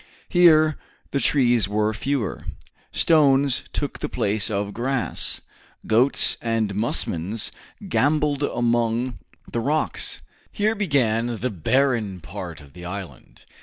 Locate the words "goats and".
5.85-6.73